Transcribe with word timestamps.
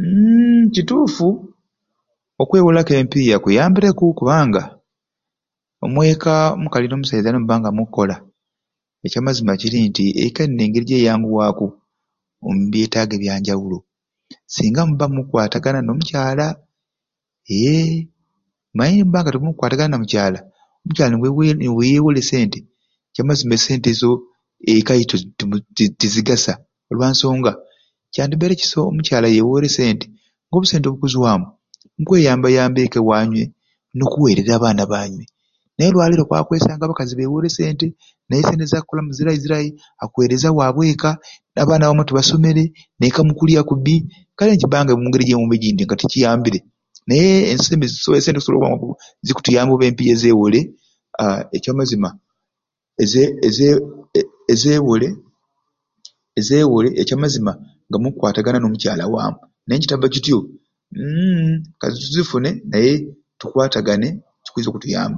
Uumm 0.00 0.70
kituufu 0.74 1.28
okwewolaku 2.42 2.92
empiiya 3.00 3.36
kiyambireku 3.42 4.04
kubanga 4.18 4.62
omweka 5.84 6.32
omukali 6.56 6.86
n'omusaiza 6.88 7.28
nimubba 7.32 7.56
nga 7.60 7.70
mukukola 7.76 8.16
ekyamazima 9.04 9.52
kiri 9.60 9.78
nti 9.88 10.04
eka 10.24 10.40
erina 10.44 10.62
engeri 10.66 10.86
gyeyanguwaaku 10.88 11.66
omubyetaago 12.46 13.12
ebyanjawulo 13.16 13.78
singa 14.54 14.80
mubba 14.88 15.06
mukukwatagana 15.14 15.78
n'omukyala 15.82 16.46
eee 17.52 17.96
naye 18.76 18.92
nimubba 18.96 19.18
nga 19.20 19.30
timukukwatagana 19.34 19.90
na 19.92 19.98
Mukyala 20.02 20.38
omukyala 20.82 21.10
niwei 21.14 21.52
niyewola 21.58 22.18
e 22.22 22.24
sente 22.30 22.58
ekyamazima 23.10 23.54
e 23.58 23.62
sente 23.66 23.88
ezo 23.94 24.08
eka 24.70 24.92
tetezi 25.08 25.88
tezigasa 25.98 26.52
olwansonga 26.90 27.52
kyandibaire 28.12 28.54
kisai 28.60 28.82
omukyala 28.90 29.26
yewoore 29.36 29.66
e 29.70 29.74
sente 29.78 30.06
ng'obw'obusente 30.46 30.86
obukuzwamu 30.88 31.46
bukuyambayamba 31.98 32.78
eka 32.86 33.00
yanywe 33.10 33.44
n'okuweerera 33.96 34.52
abaana 34.58 34.82
baanywe 34.90 35.24
naye 35.76 35.88
olwaleero 35.90 36.22
okwaba 36.24 36.44
kwesanga 36.48 36.76
nga 36.78 36.86
abakazi 36.88 37.14
bewoore 37.18 37.48
e 37.50 37.54
sente 37.58 37.86
naye 38.28 38.40
e 38.42 38.46
sente 38.48 38.64
zakugulamu 38.70 39.10
zirai 39.16 39.38
zirai 39.42 39.68
akuweereza 40.02 40.48
wabw'eka 40.58 41.10
n'abaana 41.54 41.84
baanywe 41.88 42.04
tibasomere 42.08 42.62
n'eka 42.98 43.20
mukulya 43.28 43.60
kubbi 43.68 43.94
kale 44.36 44.50
nikibba 44.52 44.78
omungeri 44.96 45.24
eyo 45.28 45.36
oba 45.44 45.54
egindi 45.58 45.82
nga 45.84 45.96
tikiyambure 46.00 46.58
naye 47.08 47.26
e 47.52 47.58
sente 47.58 47.86
ziyamba 47.88 49.74
oba 49.74 49.84
empiiya 49.88 50.12
ezeewole 50.16 50.60
aa 51.20 51.40
ekyamazima 51.56 52.08
eze 53.02 53.22
eze 53.46 53.66
a 54.18 54.22
ezeewole 54.52 55.08
ezeewole 56.38 56.88
ekyamazima 57.00 57.52
nga 57.88 57.98
mukukwatagana 58.02 58.58
n'omukyala 58.60 59.04
waamu 59.12 59.38
naye 59.66 59.76
nikitabba 59.78 60.06
kityo 60.14 60.36
uumm 60.98 61.52
katuzifune 61.80 62.50
naye 62.70 62.92
tukkwatagana 63.38 64.06
kikwiza 64.44 64.68
okutuyamba. 64.70 65.10